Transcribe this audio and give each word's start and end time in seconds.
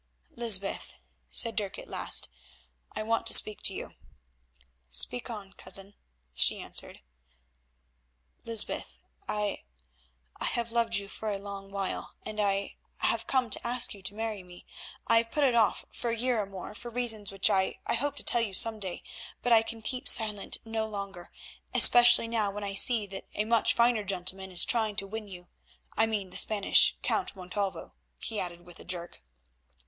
"Lysbeth," 0.35 0.95
said 1.29 1.55
Dirk 1.55 1.77
at 1.77 1.87
last, 1.87 2.27
"I 2.93 3.03
want 3.03 3.27
to 3.27 3.35
speak 3.35 3.61
to 3.61 3.73
you." 3.75 3.93
"Speak 4.89 5.29
on, 5.29 5.53
cousin," 5.53 5.93
she 6.33 6.57
answered. 6.59 7.01
"Lysbeth, 8.43 8.97
I—I—have 9.27 10.71
loved 10.71 10.95
you 10.95 11.07
for 11.07 11.29
a 11.29 11.37
long 11.37 11.71
while, 11.71 12.15
and 12.23 12.39
I—have 12.41 13.27
come 13.27 13.51
to 13.51 13.67
ask 13.67 13.93
you 13.93 14.01
to 14.01 14.15
marry 14.15 14.41
me. 14.41 14.65
I 15.05 15.17
have 15.17 15.29
put 15.29 15.43
it 15.43 15.53
off 15.53 15.85
for 15.91 16.09
a 16.09 16.17
year 16.17 16.41
or 16.41 16.47
more 16.47 16.73
for 16.73 16.89
reasons 16.89 17.31
which 17.31 17.51
I 17.51 17.77
hope 17.87 18.15
to 18.15 18.23
tell 18.23 18.41
you 18.41 18.55
some 18.55 18.79
day, 18.79 19.03
but 19.43 19.53
I 19.53 19.61
can 19.61 19.83
keep 19.83 20.09
silent 20.09 20.57
no 20.65 20.87
longer, 20.87 21.29
especially 21.75 22.27
now 22.27 22.49
when 22.49 22.63
I 22.63 22.73
see 22.73 23.05
that 23.05 23.27
a 23.35 23.45
much 23.45 23.75
finer 23.75 24.03
gentleman 24.03 24.49
is 24.49 24.65
trying 24.65 24.95
to 24.95 25.05
win 25.05 25.27
you—I 25.27 26.07
mean 26.07 26.31
the 26.31 26.37
Spanish 26.37 26.95
Count, 27.03 27.35
Montalvo," 27.35 27.93
he 28.17 28.39
added 28.39 28.65
with 28.65 28.79
a 28.79 28.83
jerk. 28.83 29.21